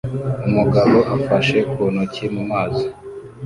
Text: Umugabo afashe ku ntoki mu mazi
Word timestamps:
Umugabo 0.47 0.97
afashe 1.15 1.57
ku 1.71 1.81
ntoki 1.93 2.25
mu 2.35 2.43
mazi 2.51 2.85